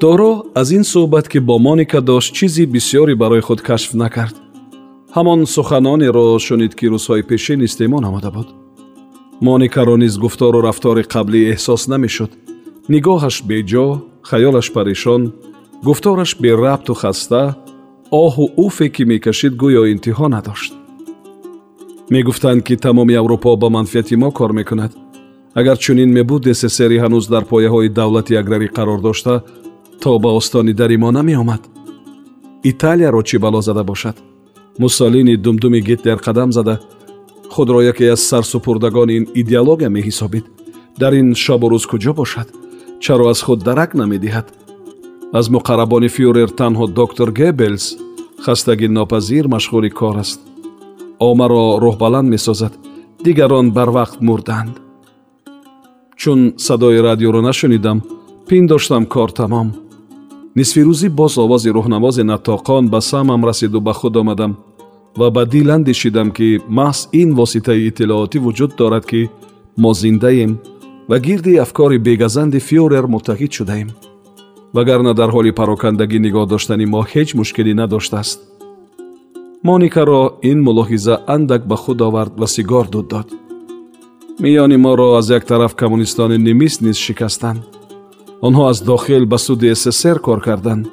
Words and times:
доро 0.00 0.44
аз 0.54 0.70
ин 0.70 0.84
суҳбат 0.92 1.28
ки 1.28 1.38
бо 1.40 1.58
моника 1.58 2.00
дошт 2.00 2.34
чизи 2.34 2.64
бисьёре 2.66 3.14
барои 3.22 3.40
худ 3.40 3.60
кашф 3.68 3.90
накард 3.94 4.36
ҳамон 5.16 5.40
суханонеро 5.54 6.38
шунид 6.46 6.72
ки 6.78 6.86
рӯзҳои 6.92 7.22
пешин 7.30 7.60
истеъмол 7.68 8.04
омада 8.08 8.30
буд 8.36 8.48
моникаро 9.46 9.96
низ 10.02 10.14
гуфтору 10.24 10.58
рафтори 10.68 11.04
қаблӣ 11.14 11.40
эҳсос 11.52 11.82
намешуд 11.92 12.30
нигоҳаш 12.92 13.36
беҷо 13.50 13.86
хаёлаш 14.28 14.68
парешон 14.76 15.22
гуфтораш 15.86 16.30
берабту 16.42 16.94
хаста 17.02 17.42
оҳу 18.24 18.44
уфе 18.64 18.88
ки 18.94 19.02
мекашид 19.12 19.52
гӯё 19.62 19.82
интиҳо 19.94 20.26
надошт 20.34 20.72
мегуфтанд 22.14 22.60
ки 22.66 22.74
тамоми 22.84 23.14
аврупо 23.20 23.50
ба 23.62 23.68
манфиати 23.76 24.16
мо 24.22 24.30
кор 24.38 24.52
мекунад 24.60 24.92
агар 25.60 25.76
чунин 25.84 26.10
мебуд 26.16 26.44
ссср 26.58 26.90
ҳанӯз 27.04 27.24
дар 27.34 27.44
пояҳои 27.52 27.88
давлати 27.98 28.34
аграрӣ 28.40 28.68
қарор 28.76 29.00
дошта 29.08 29.34
то 30.00 30.18
ба 30.18 30.28
остони 30.28 30.72
дари 30.72 30.96
мо 30.96 31.10
намеомад 31.12 31.62
италияро 32.64 33.22
чӣ 33.22 33.38
бало 33.38 33.60
зада 33.62 33.84
бошад? 33.84 34.16
Муссолини 34.78 35.36
думдуми 35.36 35.80
гитлер 35.80 36.18
қадам 36.18 36.50
зада. 36.52 36.78
Худро 37.50 37.80
яке 37.82 38.08
аз 38.08 38.20
сарсупурдагони 38.20 39.16
ин 39.16 39.26
идеология 39.34 39.90
меҳисобид. 39.90 40.44
Дар 40.98 41.12
ин 41.12 41.34
шабу 41.34 41.66
рӯз 41.70 41.84
куҷо 41.90 42.12
бошад? 42.14 42.48
Чаро 43.00 43.28
аз 43.28 43.42
худ 43.42 43.64
дарак 43.64 43.94
намедиҳад? 43.94 44.46
Аз 45.32 45.46
муқаррабони 45.48 46.08
фюрер 46.08 46.50
танҳо 46.60 46.86
доктор 46.86 47.28
гебелс 47.30 47.96
хастагӣ 48.44 48.88
нопазир 48.88 49.44
машғули 49.54 49.90
кор 49.90 50.16
аст. 50.24 50.40
Омаро 51.18 51.64
рӯҳбаланд 51.84 52.28
месозад. 52.34 52.72
Дигарон 53.24 53.66
барвақт 53.76 54.18
мурданд 54.20 54.74
чун 56.20 56.54
садои 56.58 56.98
радиоро 57.08 57.40
нашунидам 57.40 57.98
пиндоштам 58.48 59.06
кор 59.06 59.30
тамом 59.32 59.68
нисфирӯзӣ 60.58 61.08
боз 61.18 61.34
овози 61.44 61.70
рӯҳнавози 61.76 62.22
натоқон 62.32 62.84
ба 62.92 63.00
самам 63.00 63.40
расиду 63.48 63.80
ба 63.86 63.92
худ 63.92 64.16
омадам 64.16 64.52
ва 65.18 65.30
ба 65.30 65.42
дил 65.52 65.70
андешидам 65.76 66.28
ки 66.36 66.48
маҳз 66.78 66.98
ин 67.20 67.30
воситаи 67.38 67.86
иттилоотӣ 67.88 68.38
вуҷуд 68.44 68.72
дорад 68.80 69.04
ки 69.10 69.20
мо 69.82 69.90
зиндаем 69.94 70.52
ва 71.10 71.16
гирди 71.26 71.52
афкори 71.64 71.98
бегазанди 72.06 72.58
фюрер 72.68 73.04
муттаҳид 73.14 73.52
шудаем. 73.56 73.88
Вагарна 74.76 75.12
дар 75.20 75.30
ҳоли 75.34 75.52
парокандагӣ 75.58 76.18
нигоҳ 76.26 76.46
доштани 76.52 76.86
мо 76.94 77.00
ҳеҷ 77.12 77.28
мушкилӣ 77.38 77.72
надоштааст. 77.82 78.38
Моникаро 79.66 80.22
ин 80.50 80.58
мулоҳиза 80.66 81.14
андак 81.34 81.62
ба 81.70 81.76
худ 81.82 82.00
овард 82.08 82.32
ва 82.40 82.46
сигор 82.54 82.86
дуд 82.94 83.06
дод. 83.12 83.28
Миёни 84.42 84.76
моро 84.84 85.08
аз 85.18 85.26
як 85.30 85.44
тараф 85.50 85.72
коммунистони 85.80 86.38
немис 86.46 86.74
низ 86.80 86.96
шикастанд 87.06 87.79
онҳо 88.46 88.62
аз 88.72 88.78
дохил 88.90 89.24
ба 89.32 89.38
суди 89.38 89.74
ссср 89.74 90.18
кор 90.26 90.40
карданд 90.48 90.86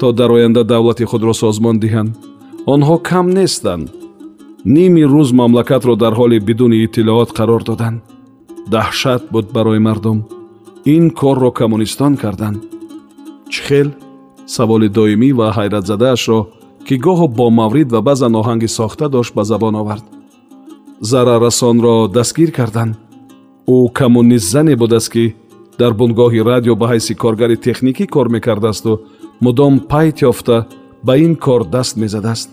то 0.00 0.12
дар 0.12 0.30
оянда 0.30 0.64
давлати 0.64 1.04
худро 1.04 1.32
созмон 1.34 1.76
диҳанд. 1.84 2.12
Онҳо 2.74 2.96
кам 3.08 3.26
нестанд. 3.38 3.86
Ними 4.64 5.02
рӯз 5.12 5.30
мамлакатро 5.40 5.94
дар 6.02 6.12
ҳоли 6.20 6.38
бидуни 6.48 6.78
иттилоот 6.84 7.30
қарор 7.38 7.62
доданд. 7.70 7.98
Даҳшат 8.74 9.22
буд 9.32 9.46
барои 9.56 9.80
мардум. 9.86 10.18
Ин 10.94 11.04
корро 11.20 11.50
коммунистон 11.60 12.12
карданд. 12.22 12.60
Чӣ 13.52 13.60
хел 13.66 13.88
саволи 14.56 14.88
доимӣ 14.96 15.30
ва 15.38 15.46
ҳайратзадаашро 15.56 16.40
ки 16.86 16.94
гоҳо 17.04 17.26
бо 17.38 17.46
маврид 17.60 17.88
ва 17.94 18.00
баъзан 18.08 18.32
оҳанги 18.40 18.68
сохта 18.78 19.06
дошт 19.14 19.32
ба 19.36 19.42
забон 19.50 19.74
овард. 19.82 20.04
Зараррасонро 21.10 21.96
дастгир 22.16 22.50
карданд. 22.58 22.94
Ӯ 23.74 23.76
коммунистзане 23.98 24.74
будааст 24.82 25.10
ки 25.14 25.24
дар 25.80 25.92
бунгоҳи 26.00 26.40
радио 26.50 26.74
ба 26.80 26.86
ҳайси 26.92 27.12
коргари 27.22 27.56
техникӣ 27.66 28.04
кор 28.14 28.26
мекардаасту 28.36 28.92
мудом 29.44 29.74
пайт 29.90 30.16
ёфта 30.30 30.56
ба 31.06 31.14
ин 31.24 31.32
кор 31.44 31.62
даст 31.74 31.94
мезадааст. 32.02 32.50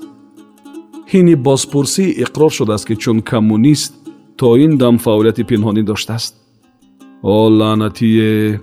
Ҳини 1.12 1.36
бозпурсӣ 1.48 2.04
иқрор 2.24 2.52
шудааст 2.58 2.86
ки 2.88 2.96
чун 3.04 3.18
коммунист 3.32 3.94
то 4.40 4.48
ин 4.66 4.74
дам 4.82 4.96
фаъолияти 5.06 5.44
пинҳонӣ 5.50 5.84
доштааст. 5.90 6.34
О 7.34 7.38
лаънатие! 7.60 8.62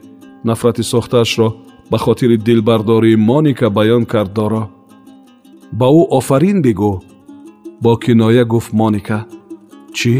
Нафрати 0.48 0.82
сохтаашро 0.92 1.48
ба 1.90 1.98
хотири 2.04 2.36
дилбардории 2.46 3.16
моника 3.28 3.66
баён 3.78 4.04
кард 4.12 4.30
доро. 4.38 4.62
Ба 5.78 5.86
ӯ 6.00 6.02
офарин 6.18 6.58
бигӯ. 6.66 6.92
Бо 7.82 7.92
киноя 8.02 8.44
гуфт 8.52 8.72
моника 8.80 9.18
чӣ? 9.98 10.14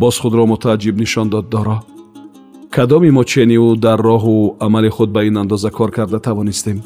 Боз 0.00 0.14
худро 0.22 0.44
мутааҷҷиб 0.52 0.96
нишон 1.02 1.28
дод 1.34 1.46
доро 1.54 1.78
кадоми 2.70 3.10
мо 3.10 3.24
чению 3.24 3.76
дар 3.76 3.98
роҳу 4.00 4.56
амали 4.60 4.88
худ 4.88 5.10
ба 5.10 5.24
ин 5.24 5.36
андоза 5.36 5.70
кор 5.70 5.90
карда 5.90 6.18
тавонистем? 6.20 6.82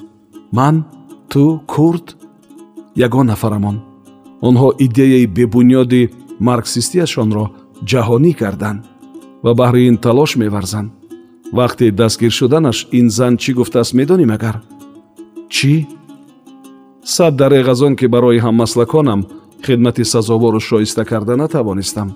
Ман 0.52 0.84
ту 1.28 1.60
курд 1.66 2.16
ягон 2.94 3.26
нафарамон. 3.26 3.76
Онҳо 4.48 4.68
идеяи 4.86 5.26
бебунёди 5.26 6.10
марксистиашонро 6.48 7.44
ҷаҳонӣ 7.90 8.32
карданд 8.40 8.80
ва 9.44 9.52
баҳри 9.60 9.82
ин 9.90 9.96
талош 10.04 10.36
меварзанд. 10.36 10.90
Вақти 11.58 11.90
дастгир 11.90 12.32
шуданаш 12.38 12.78
ин 12.98 13.06
зан 13.16 13.34
чӣ 13.42 13.50
гуфтааст 13.58 13.92
медонӣ 13.98 14.26
магар? 14.32 14.56
Чӣ? 15.54 15.74
Сад 17.04 17.32
дареғ 17.40 17.66
аз 17.72 17.80
он 17.86 17.94
ки 17.96 18.06
барои 18.14 18.42
ҳаммаслаконам 18.46 19.20
хидмати 19.66 20.04
сазовору 20.04 20.60
шоиста 20.60 21.04
карда 21.04 21.36
натавонистам 21.36 22.08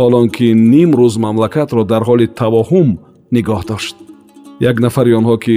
ҳолон 0.00 0.26
ки 0.36 0.46
ним 0.72 0.90
рӯз 1.00 1.14
мамлакатро 1.24 1.82
дар 1.92 2.02
ҳоли 2.08 2.26
тавоҳум 2.40 2.88
нигоҳ 3.36 3.62
дошт. 3.70 3.96
Як 4.70 4.76
нафари 4.84 5.12
онҳо 5.20 5.36
ки 5.44 5.54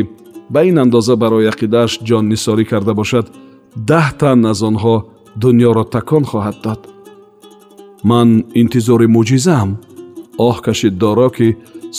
ба 0.53 0.61
ин 0.69 0.77
андоза 0.83 1.15
барои 1.23 1.49
ақидааш 1.53 1.91
ҷоннисорӣ 2.07 2.65
карда 2.71 2.93
бошад 2.99 3.25
даҳ 3.89 4.07
тан 4.19 4.39
аз 4.51 4.59
онҳо 4.69 4.95
дуньёро 5.41 5.83
такон 5.95 6.23
хоҳад 6.31 6.57
дод. 6.65 6.81
Ман 8.09 8.29
интизори 8.61 9.07
мӯъҷизаам 9.15 9.69
оҳ 10.47 10.55
кашид 10.65 10.93
доро 11.03 11.29
ки 11.37 11.47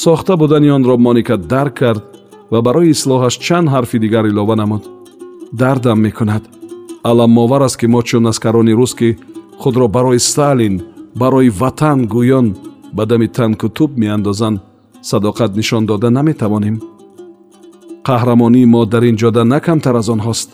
сохта 0.04 0.32
будани 0.42 0.68
онро 0.76 0.94
моника 1.06 1.36
дарк 1.52 1.74
кард 1.80 2.04
ва 2.52 2.58
барои 2.66 2.92
ислоҳаш 2.94 3.34
чанд 3.46 3.68
ҳарфи 3.74 3.98
дигар 4.04 4.24
илова 4.26 4.56
намуд. 4.56 4.82
Дардам 5.60 5.98
мекунад. 6.06 6.42
Аламовар 7.10 7.62
аст 7.68 7.76
ки 7.80 7.86
мо 7.86 8.00
чун 8.08 8.26
аскарони 8.32 8.72
рус 8.78 8.92
ки 8.94 9.08
худро 9.60 9.86
барои 9.88 10.18
сталин 10.18 10.74
барои 11.20 11.50
ватан 11.60 11.98
гӯён 12.14 12.46
ба 12.96 13.02
дами 13.10 13.28
танку 13.36 13.68
туб 13.76 13.90
меандозанд 14.02 14.60
садоқат 15.10 15.56
нишон 15.56 15.86
дода 15.86 16.10
наметавонем. 16.10 16.76
Қаҳрамонии 18.08 18.70
мо 18.72 18.82
дар 18.92 19.02
ин 19.10 19.16
ҷода 19.22 19.42
на 19.44 19.58
камтар 19.60 19.94
аз 20.00 20.08
онҳост. 20.14 20.48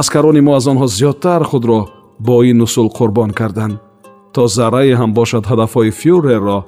Аскарони 0.00 0.40
мо 0.46 0.52
аз 0.58 0.66
онҳо 0.72 0.86
зиёдтар 0.98 1.42
худро 1.50 1.80
бо 2.26 2.42
ин 2.50 2.58
усул 2.66 2.88
қурбон 2.98 3.30
карданд 3.32 3.76
то 4.34 4.46
заррае 4.46 4.94
ҳам 5.00 5.10
бошад 5.18 5.44
ҳадафҳои 5.50 5.90
фюрерро 6.00 6.58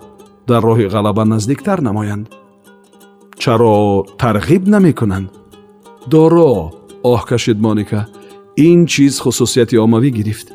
дар 0.49 0.63
роҳи 0.69 0.87
ғалаба 0.95 1.25
наздиктар 1.25 1.79
намоянд. 1.89 2.27
Чаро 3.43 4.05
тарғиб 4.23 4.63
намекунанд? 4.75 5.29
Доро 6.13 6.53
оҳ 7.13 7.21
кашид 7.31 7.59
моника 7.67 8.01
ин 8.69 8.87
чиз 8.93 9.15
хусусияти 9.25 9.77
оммавӣ 9.85 10.11
гирифт. 10.19 10.49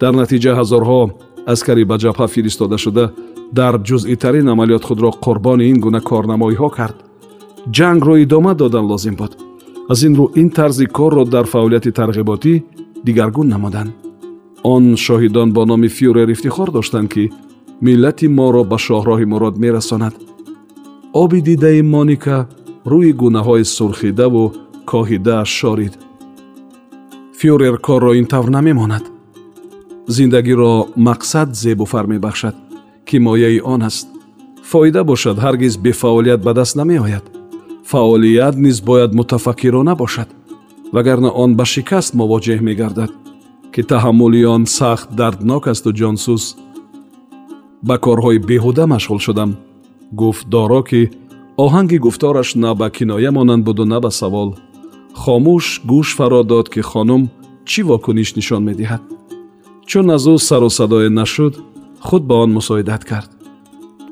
Дар 0.00 0.12
натиҷа 0.20 0.52
ҳазорҳо 0.60 1.02
аскари 1.46 1.84
ба 1.84 1.96
ҷабҳа 1.98 2.26
фиристода 2.34 2.78
шуда 2.78 3.04
дар 3.52 3.74
ҷузъитарин 3.88 4.48
амалиёт 4.48 4.84
худро 4.84 5.10
қурбони 5.24 5.64
ин 5.72 5.78
гуна 5.80 6.00
корнамоиҳо 6.00 6.68
кард. 6.78 6.96
Ҷангро 7.76 8.14
идома 8.24 8.54
додан 8.54 8.84
лозим 8.90 9.16
буд. 9.20 9.32
Аз 9.88 10.02
ин 10.02 10.14
рӯ 10.18 10.26
ин 10.40 10.50
тарзи 10.50 10.86
корро 10.86 11.24
дар 11.24 11.46
фаъолияти 11.52 11.90
тарғиботӣ 11.98 12.52
дигаргун 13.06 13.48
намуданд 13.48 13.92
он 14.62 14.96
шоҳидон 14.96 15.52
бо 15.52 15.64
номи 15.64 15.88
фюрер 15.88 16.28
ифтихор 16.30 16.70
доштанд 16.70 17.08
ки 17.12 17.30
миллати 17.80 18.28
моро 18.28 18.62
ба 18.64 18.78
шоҳроҳи 18.86 19.26
мурод 19.32 19.56
мерасонад. 19.58 20.14
Оби 21.22 21.40
дидаи 21.48 21.82
моника 21.82 22.48
рӯи 22.86 23.12
гунаҳои 23.20 23.64
сурхидаву 23.76 24.44
коҳидааш 24.90 25.50
шорид. 25.60 25.94
Фюрер 27.38 27.76
корро 27.86 28.12
ин 28.20 28.26
тавр 28.32 28.48
намемонад 28.56 29.11
зиндагиро 30.08 30.86
мақсад 30.96 31.54
зебуфар 31.54 32.06
мебахшад 32.06 32.56
ки 33.06 33.16
мояи 33.18 33.60
он 33.60 33.82
аст. 33.82 34.08
Фоида 34.64 35.04
бошад 35.04 35.38
ҳаргиз 35.38 35.78
бефаъолият 35.78 36.42
ба 36.42 36.54
даст 36.54 36.76
намеояд. 36.76 37.24
Фаъолият 37.84 38.56
низ 38.56 38.80
бояд 38.80 39.14
мутафаккирона 39.14 39.94
бошад 39.94 40.28
вагарна 40.92 41.30
он 41.30 41.56
ба 41.56 41.64
шикаст 41.64 42.14
мувоҷеҳ 42.14 42.60
мегардад 42.60 43.10
ки 43.72 43.82
таҳаммули 43.82 44.44
он 44.44 44.66
сахт 44.66 45.08
дарднок 45.18 45.66
асту 45.72 45.90
ҷонсуз 45.92 46.42
ба 47.88 47.96
корҳои 48.04 48.38
беҳуда 48.48 48.84
машғул 48.94 49.20
шудам. 49.26 49.50
Гуфт 50.20 50.46
доро 50.48 50.82
ки 50.82 51.10
оҳанги 51.64 51.98
гуфтораш 52.04 52.54
на 52.54 52.74
ба 52.74 52.90
киноя 52.90 53.30
монанд 53.32 53.64
буду 53.64 53.84
на 53.84 53.98
ба 54.00 54.10
савол. 54.10 54.50
Хомӯш 55.22 55.66
гӯш 55.90 56.08
фаро 56.16 56.42
дод 56.50 56.66
ки 56.74 56.80
хонум 56.90 57.22
чӣ 57.70 57.80
вокуниш 57.88 58.30
нишон 58.36 58.62
медиҳад 58.68 59.02
чун 59.86 60.10
аз 60.10 60.24
ӯ 60.26 60.38
сару 60.38 60.70
садое 60.70 61.10
нашуд 61.10 61.54
худ 62.00 62.22
ба 62.24 62.34
он 62.34 62.50
мусоидат 62.52 63.04
кард. 63.04 63.30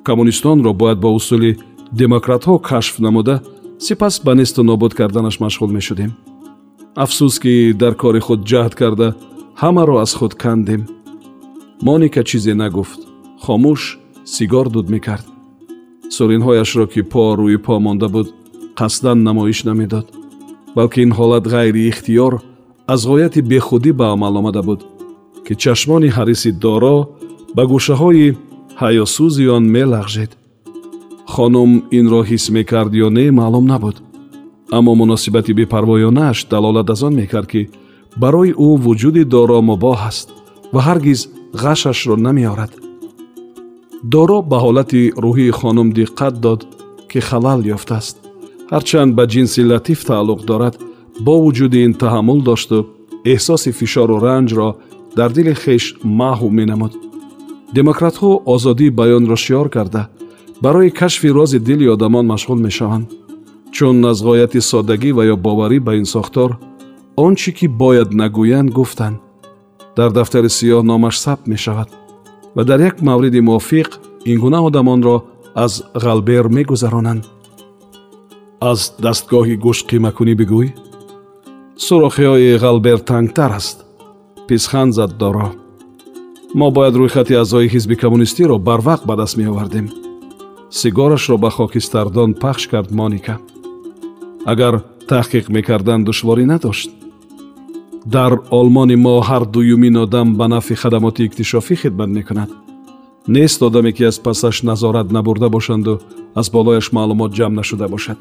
Коммунистонро 0.05 0.73
бояд 0.73 0.99
бо 1.01 1.09
усули 1.15 1.59
демократҳо 1.93 2.59
кашф 2.59 2.99
намуда 2.99 3.43
сипас 3.79 4.21
ба 4.25 4.35
несту 4.35 4.63
нобуд 4.63 4.95
карданаш 4.95 5.37
машғул 5.41 5.71
мешудем. 5.71 6.11
Афсӯс 6.97 7.35
ки 7.43 7.73
дар 7.73 7.95
кори 7.95 8.21
худ 8.21 8.41
ҷаҳд 8.51 8.75
карда 8.81 9.09
ҳамаро 9.63 9.97
аз 10.05 10.13
худ 10.15 10.35
кандем. 10.35 10.83
Моника 11.83 12.23
чизе 12.25 12.55
нагуфт. 12.55 13.01
Хомӯш 13.45 13.99
сигор 14.25 14.67
дуд 14.71 14.87
мекард. 14.91 15.27
Суринҳояшро 16.17 16.87
ки 16.93 17.03
по 17.03 17.23
рӯи 17.39 17.59
по 17.67 17.75
монда 17.81 18.09
буд 18.09 18.29
қасдан 18.79 19.19
намоиш 19.29 19.65
намедод 19.65 20.07
балки 20.77 21.03
ин 21.05 21.13
ҳолат 21.19 21.45
ғайриихтиёр 21.55 22.35
аз 22.93 23.01
ғояти 23.11 23.41
бехудӣ 23.51 23.93
ба 23.93 24.07
амал 24.15 24.37
омада 24.41 24.63
буд 24.63 24.81
ки 25.51 25.57
чашмони 25.65 26.11
ҳариси 26.17 26.51
доро 26.65 26.97
ба 27.57 27.63
гӯшаҳои 27.71 28.27
ҳаёсӯзи 28.83 29.45
он 29.57 29.65
мелағжед. 29.75 30.31
Хонум 31.33 31.71
инро 31.99 32.21
ҳис 32.31 32.45
мекард 32.57 32.93
ё 33.07 33.09
не 33.19 33.27
маълум 33.39 33.65
набуд. 33.73 33.97
Аммо 34.77 34.93
муносибати 35.01 35.53
бепарвоёнааш 35.59 36.39
далолат 36.53 36.89
аз 36.95 37.03
он 37.09 37.15
мекард 37.21 37.49
ки 37.53 37.63
барои 38.23 38.53
ӯ 38.67 38.71
вуҷуди 38.85 39.25
доро 39.35 39.59
мубоҳ 39.71 39.99
аст 40.11 40.29
ва 40.75 40.81
ҳаргиз 40.89 41.21
ғашашро 41.63 42.17
намеорад. 42.27 42.73
Доро 44.13 44.39
ба 44.51 44.59
ҳолати 44.65 45.03
рӯҳии 45.25 45.57
хонум 45.61 45.89
диққат 45.99 46.35
дод 46.45 46.61
ки 47.11 47.19
халал 47.29 47.61
ёфтааст 47.77 48.17
ҳарчанд 48.73 49.11
ба 49.19 49.25
ҷинси 49.33 49.63
латиф 49.71 50.01
тааллуқ 50.09 50.41
дорад 50.51 50.75
бо 51.25 51.35
вуҷуди 51.45 51.79
ин 51.87 51.93
таҳаммул 52.03 52.41
дошту 52.51 52.77
эҳсоси 53.33 53.71
фишору 53.79 54.17
ранҷро 54.27 54.69
дар 55.17 55.31
дили 55.33 55.55
хеш 55.55 55.85
маҳв 56.05 56.51
менамуд 56.59 56.93
демократҳо 57.79 58.31
озодии 58.55 58.91
баёнро 59.01 59.37
шиёр 59.45 59.69
карда 59.77 60.03
барои 60.63 60.91
кашфи 60.91 61.29
рози 61.39 61.59
дили 61.59 61.87
одамон 61.95 62.27
машғул 62.27 62.61
мешаванд 62.67 63.07
чун 63.73 64.05
аз 64.05 64.19
ғояти 64.23 64.61
соддагӣ 64.71 65.11
ва 65.13 65.23
ё 65.33 65.37
боварӣ 65.37 65.79
ба 65.87 65.93
ин 66.01 66.07
сохтор 66.15 66.51
он 67.17 67.33
чӣ 67.41 67.51
ки 67.59 67.67
бояд 67.67 68.11
нагӯянд 68.21 68.71
гуфтанд 68.79 69.17
дар 69.97 70.11
дафтари 70.13 70.49
сиёҳ 70.59 70.83
номаш 70.83 71.19
сабт 71.25 71.47
мешавад 71.47 71.89
ва 72.57 72.65
дар 72.65 72.81
як 72.81 72.97
мавриди 73.03 73.41
мувофиқ 73.41 73.89
ин 74.31 74.39
гуна 74.41 74.61
одамонро 74.69 75.17
аз 75.55 75.83
ғалбер 75.95 76.49
мегузаронанд 76.57 77.25
аз 78.61 78.81
дастгоҳи 79.05 79.57
гӯшт 79.65 79.85
қимакунӣ 79.91 80.35
бигӯй 80.41 80.69
сурохиҳои 81.77 82.59
ғалбер 82.65 82.99
тангтар 83.11 83.53
аст 83.61 83.79
писханд 84.51 84.95
зад 84.95 85.13
доро. 85.19 85.49
Мо 86.55 86.71
бояд 86.71 86.95
рӯйхати 87.01 87.35
аъзои 87.43 87.71
ҳизби 87.75 87.97
коммунистиро 88.03 88.57
барвақт 88.69 89.05
ба 89.09 89.15
даст 89.21 89.37
меовардем. 89.37 89.87
Сигорашро 90.71 91.37
ба 91.39 91.51
хокистардон 91.51 92.31
пахш 92.43 92.63
кард 92.73 92.91
моника. 92.99 93.35
Агар 94.53 94.75
таҳқиқ 95.11 95.45
мекардан 95.57 96.01
душворӣ 96.09 96.45
надошт 96.53 96.91
дар 98.15 98.33
олмони 98.59 98.97
мо 99.05 99.15
ҳар 99.29 99.43
дуюмин 99.55 99.97
одам 100.05 100.29
ба 100.39 100.47
нафъи 100.55 100.77
хадамоти 100.83 101.23
иктишофӣ 101.25 101.75
хидмат 101.83 102.11
мекунад. 102.19 102.51
Нест 103.35 103.63
одаме 103.63 103.93
ки 103.97 104.03
аз 104.11 104.19
пасаш 104.27 104.57
назорат 104.63 105.09
набурда 105.17 105.49
бошанду 105.57 105.95
аз 106.41 106.47
болояш 106.55 106.87
маълумот 106.97 107.31
ҷамъ 107.39 107.55
нашуда 107.61 107.87
бошад. 107.89 108.19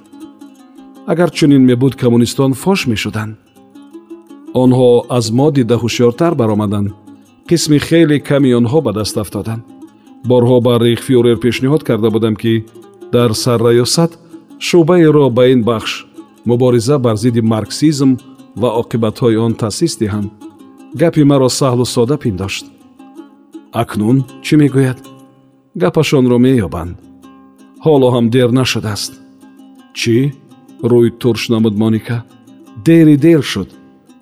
Агар 1.11 1.29
чунин 1.37 1.63
мебуд 1.69 1.93
коммунистон 2.01 2.51
фош 2.53 2.79
мешуданд 2.87 3.33
онҳо 4.63 4.91
аз 5.17 5.25
мо 5.38 5.47
дида 5.56 5.75
ҳушёртар 5.83 6.33
баромаданд. 6.41 6.89
Қисми 7.50 7.79
хеле 7.88 8.17
ками 8.29 8.51
онҳо 8.59 8.79
ба 8.85 8.91
даст 9.00 9.15
афтоданд. 9.23 9.63
Борҳо 10.29 10.57
ба 10.65 10.73
рейхфюрер 10.83 11.38
пешниҳод 11.45 11.81
карда 11.88 12.09
будам 12.15 12.35
ки 12.41 12.53
дар 13.13 13.31
сарраёсат 13.44 14.11
шӯъбаеро 14.67 15.25
ба 15.38 15.44
ин 15.53 15.61
бахш 15.69 15.91
мубориза 16.50 16.95
бар 17.06 17.15
зидди 17.23 17.41
марксизм 17.53 18.11
ва 18.61 18.69
оқибатҳои 18.81 19.38
он 19.45 19.53
таъсис 19.61 19.94
диҳанд. 20.01 20.29
Гапи 21.01 21.23
маро 21.31 21.50
саҳлу 21.59 21.85
сода 21.95 22.17
пиндошт. 22.23 22.65
Акнун 23.81 24.17
чӣ 24.45 24.53
мегӯяд? 24.62 25.00
Гапашонро 25.81 26.38
меёбанд. 26.45 26.95
Ҳоло 27.85 28.07
ҳам 28.15 28.25
дер 28.35 28.50
нашудааст. 28.59 29.12
Чӣ? 30.00 30.17
Рӯй 30.91 31.09
турш 31.21 31.44
намуд 31.53 31.75
моника 31.81 32.17
дери 32.85 33.15
дер 33.25 33.41
шуд 33.51 33.69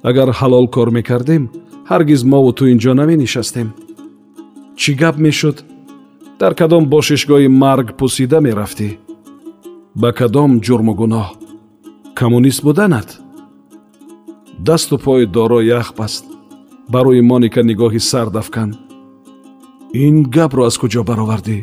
агар 0.09 0.29
ҳалол 0.39 0.65
кор 0.75 0.89
мекардем 0.97 1.43
ҳаргиз 1.91 2.21
мову 2.31 2.51
ту 2.57 2.63
ин 2.71 2.77
ҷо 2.83 2.91
наменишастем 3.01 3.67
чӣ 4.79 4.91
гап 5.01 5.15
мешуд? 5.25 5.57
Дар 6.39 6.53
кадом 6.59 6.83
бошишгоҳи 6.93 7.47
марг 7.63 7.87
пусида 7.99 8.39
мерафтӣ. 8.47 8.89
Ба 10.01 10.09
кадом 10.19 10.51
ҷурму 10.65 10.93
гуноҳ. 11.01 11.27
Коммунист 12.19 12.61
буданат. 12.67 13.09
Дасту 14.67 14.95
пои 15.05 15.25
доро 15.35 15.59
ях 15.79 15.87
баст 15.99 16.25
ба 16.91 16.99
рӯи 17.05 17.21
моника 17.31 17.61
нигоҳи 17.69 18.01
сард 18.11 18.35
афканд 18.41 18.73
ин 20.05 20.15
гапро 20.35 20.63
аз 20.69 20.75
куҷо 20.81 21.01
баровардӣ? 21.09 21.57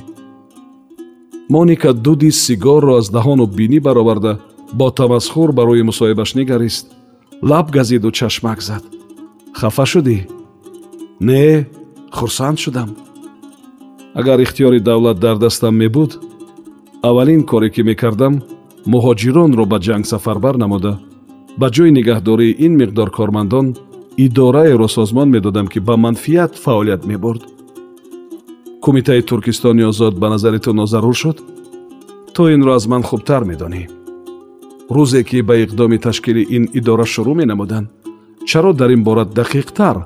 Моника 1.55 1.91
дуди 2.05 2.31
сигорро 2.45 2.93
аз 3.01 3.07
даҳону 3.17 3.47
бинӣ 3.59 3.79
бароварда 3.87 4.33
бо 4.79 4.87
тамасхур 4.99 5.51
ба 5.57 5.63
рӯи 5.69 5.83
мусоҳибаш 5.91 6.31
нигарист 6.39 6.87
лаб 7.43 7.71
газиду 7.71 8.11
чашмак 8.11 8.63
зад. 8.63 8.85
Хафа 9.55 9.87
шудӣ? 9.87 10.27
Не 11.21 11.67
хурсанд 12.11 12.59
шудам. 12.59 12.97
Агар 14.15 14.41
ихтиёри 14.41 14.81
давлат 14.81 15.19
дар 15.19 15.37
дастам 15.39 15.75
мебуд 15.77 16.21
аввалин 17.03 17.43
коре 17.43 17.71
ки 17.71 17.83
мекардам 17.83 18.43
муҳоҷиронро 18.87 19.65
ба 19.67 19.79
ҷанг 19.87 20.05
сафарбар 20.07 20.57
намуда. 20.57 20.93
Ба 21.61 21.67
ҷои 21.75 21.91
нигаҳдории 21.99 22.57
ин 22.67 22.73
миқдор 22.81 23.11
кормандон 23.11 23.67
идораеро 24.17 24.89
созмон 24.89 25.29
медодам 25.31 25.67
ки 25.67 25.79
ба 25.81 25.97
манфиат 25.97 26.53
фаъолият 26.65 27.07
мебурд. 27.07 27.43
Кумитаи 28.83 29.23
туркистони 29.23 29.85
озод 29.85 30.15
ба 30.19 30.29
назари 30.29 30.59
ту 30.59 30.73
нозарур 30.73 31.15
шуд? 31.15 31.43
Ту 32.35 32.49
инро 32.55 32.73
аз 32.75 32.87
ман 32.87 33.03
хубтар 33.03 33.45
медонӣ 33.45 33.89
рӯзе 34.91 35.23
ки 35.25 35.43
ба 35.43 35.55
иқдоми 35.65 35.99
ташкили 35.99 36.43
ин 36.57 36.65
идора 36.79 37.05
шурӯъ 37.05 37.35
менамуданд 37.35 37.89
чаро 38.47 38.73
дар 38.73 38.91
ин 38.91 39.03
бора 39.05 39.25
дақиқтар 39.25 39.97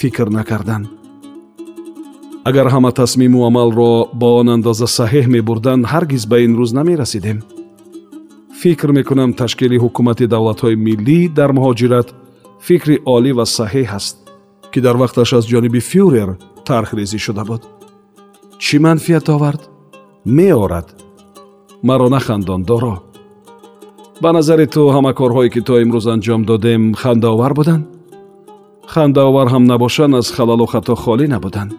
фикр 0.00 0.28
накарданд? 0.30 0.86
Агар 2.44 2.66
ҳама 2.74 2.92
тасмиму 2.92 3.46
амалро 3.46 4.08
ба 4.20 4.26
он 4.40 4.48
андоза 4.48 4.86
саҳеҳ 4.86 5.26
мебурданд 5.26 5.84
ҳаргиз 5.92 6.24
ба 6.30 6.38
ин 6.40 6.52
рӯз 6.58 6.72
намерасидем. 6.72 7.38
Фикр 8.62 8.90
мекунам 8.92 9.32
ташкили 9.34 9.78
ҳукумати 9.84 10.26
давлатҳои 10.34 10.76
миллӣ 10.86 11.28
дар 11.38 11.50
муҳоҷират 11.56 12.08
фикри 12.66 12.96
олӣ 13.14 13.32
ва 13.38 13.44
саҳеҳ 13.58 13.88
аст 13.98 14.16
ки 14.72 14.78
дар 14.80 14.96
вақташ 15.02 15.30
аз 15.38 15.44
ҷониби 15.52 15.80
фюрер 15.90 16.30
тархрезӣ 16.66 17.18
шуда 17.26 17.44
буд. 17.50 17.62
Чӣ 18.64 18.76
манфиат 18.84 19.28
овард? 19.34 19.62
Меорад. 20.36 20.88
Маро 21.82 22.08
нахандон 22.08 22.62
доро 22.70 23.07
ба 24.22 24.32
назари 24.32 24.66
ту 24.66 24.80
ҳама 24.94 25.12
корҳое 25.20 25.48
ки 25.54 25.60
то 25.68 25.74
имрӯз 25.82 26.06
анҷом 26.14 26.42
додем 26.50 26.82
хандаовар 27.00 27.52
буданд? 27.58 27.84
Хандаовар 28.92 29.48
ҳам 29.52 29.64
набошанд 29.72 30.14
аз 30.20 30.28
халалу 30.36 30.66
хато 30.72 30.94
холӣ 31.02 31.26
набуданд. 31.34 31.72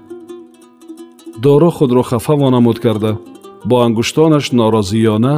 Доро 1.43 1.69
худро 1.77 2.03
хафа 2.03 2.35
вонамуд 2.35 2.79
карда. 2.85 3.11
Бо 3.69 3.75
ангуштонаш 3.85 4.45
норозиёна 4.51 5.35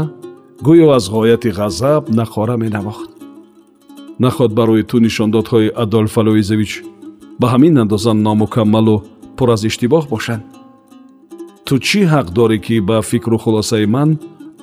гӯё 0.67 0.87
аз 0.97 1.05
ғояти 1.15 1.49
ғазаб 1.59 2.03
нақора 2.19 2.55
менавохт 2.63 3.09
наход 4.23 4.51
ба 4.57 4.63
рӯи 4.69 4.83
ту 4.89 4.97
нишондодҳои 5.05 5.73
адольф 5.83 6.17
алоизович 6.21 6.71
ба 7.39 7.47
ҳамин 7.53 7.73
андоза 7.83 8.13
номукаммалу 8.13 9.03
пур 9.37 9.49
аз 9.55 9.61
иштибоҳ 9.69 10.03
бошанд? 10.13 10.43
Ту 11.65 11.73
чӣ 11.87 12.01
ҳақ 12.13 12.27
дорӣ 12.37 12.57
ки 12.65 12.75
ба 12.89 12.97
фикру 13.09 13.37
хулосаи 13.43 13.85
ман 13.95 14.09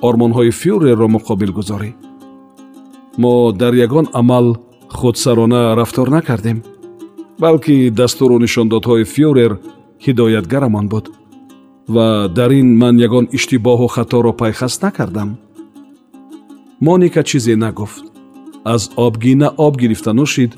ормонҳои 0.07 0.51
фюрерро 0.59 1.07
муқобил 1.15 1.51
гузорӣ 1.59 1.91
мо 3.17 3.51
дар 3.51 3.73
ягон 3.73 4.07
амал 4.13 4.57
худсарона 4.89 5.75
рафтор 5.75 6.09
накардем 6.09 6.63
балки 7.39 7.89
дастуру 7.89 8.37
нишондодҳои 8.39 9.03
фюрер 9.03 9.51
ҳидоятгарамон 10.05 10.87
буд. 10.93 11.05
Ва 11.87 12.27
дар 12.37 12.51
ин 12.51 12.77
ман 12.81 12.95
ягон 13.07 13.25
иштибоҳу 13.37 13.87
хаторо 13.87 14.33
пайхас 14.33 14.81
накардам. 14.81 15.29
Моника 16.81 17.23
чизе 17.23 17.55
нагуфт. 17.55 18.03
Аз 18.63 18.91
обгина 18.95 19.47
об 19.57 19.77
гирифта 19.81 20.11
нӯшид 20.19 20.51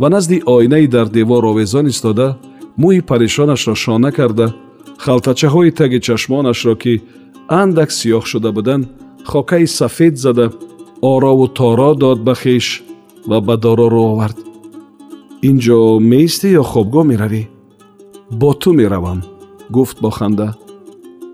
ва 0.00 0.08
назди 0.14 0.42
оинаи 0.46 0.86
дар 0.86 1.06
девор 1.08 1.44
овезон 1.44 1.86
истода 1.92 2.38
мӯи 2.82 3.00
парешонашро 3.08 3.74
шона 3.74 4.10
карда 4.12 4.46
халтачаҳои 5.04 5.70
таги 5.78 5.98
чашмонашро 6.06 6.74
ки 6.82 7.02
андак 7.48 7.90
сиёҳ 7.98 8.24
шуда 8.30 8.50
буданд 8.56 8.84
хокаи 9.30 9.66
сафед 9.66 10.14
зада 10.24 10.46
орову 11.02 11.48
торо 11.48 11.94
дод 11.94 12.18
ба 12.22 12.34
хеш 12.34 12.82
ва 13.26 13.40
ба 13.40 13.56
доро 13.56 13.86
рӯ 13.94 14.02
овард. 14.12 14.38
Ин 15.48 15.56
ҷо 15.64 15.78
меистӣ 16.10 16.48
ё 16.60 16.62
хобгоҳ 16.72 17.04
меравӣ 17.10 17.42
бо 18.40 18.50
ту 18.60 18.72
меравам 18.78 19.20
гуфт 19.74 19.96
бо 20.02 20.10
ханда. 20.10 20.48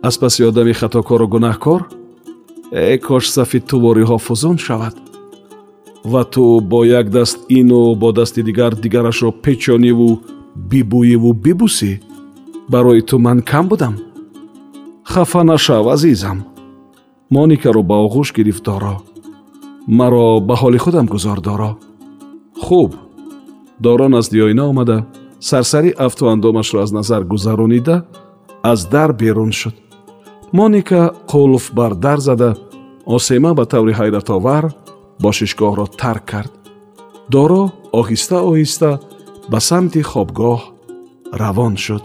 Аз 0.03 0.15
паси 0.19 0.43
одами 0.49 0.73
хатокору 0.73 1.27
гунаҳкор 1.35 1.81
э 2.73 2.99
кош 2.99 3.25
сафи 3.31 3.61
ту 3.61 3.77
фузун 4.27 4.59
шавад 4.59 4.97
ва 6.05 6.25
ту 6.25 6.61
бо 6.61 6.85
як 6.85 7.11
даст 7.11 7.39
ину 7.49 7.95
бо 7.95 8.13
дасти 8.13 8.43
дигар 8.43 8.73
дигарашро 8.75 9.31
печониву 9.45 10.21
бибӯеву 10.71 11.33
бибусӣ 11.45 12.01
барои 12.69 13.03
ту 13.09 13.19
ман 13.19 13.43
кам 13.43 13.69
будам? 13.69 13.95
Хафа 15.05 15.43
нашав 15.45 15.89
азизам. 15.89 16.39
Моникаро 17.31 17.83
ба 17.83 17.97
оғӯш 18.07 18.29
гирифт 18.37 18.65
доро 18.65 18.95
маро 19.89 20.41
ба 20.41 20.55
ҳоли 20.55 20.79
худам 20.79 21.07
гузор 21.07 21.41
доро. 21.41 21.77
Хуб. 22.63 22.95
Доро 23.81 24.09
назди 24.09 24.43
оина 24.43 24.65
омада 24.69 25.07
сарсари 25.41 25.95
афту 25.99 26.29
андомашро 26.29 26.81
аз 26.81 26.93
назар 26.93 27.23
гузаронида 27.25 28.05
аз 28.63 28.89
дар 28.89 29.13
берун 29.13 29.53
шуд. 29.53 29.75
Моника 30.53 31.13
қулф 31.29 31.73
бар 31.75 31.95
дар 31.95 32.19
зада 32.19 32.55
осема 33.07 33.55
ба 33.55 33.65
таври 33.67 33.93
ҳайратовар 33.93 34.65
бошишгоҳро 35.23 35.87
тарк 36.01 36.25
кард. 36.25 36.53
Доро 37.31 37.63
оҳиста 37.93 38.39
оҳиста 38.51 38.91
ба 39.51 39.61
самти 39.61 40.03
хобгоҳ 40.03 40.61
равон 41.33 41.77
шуд 41.77 42.05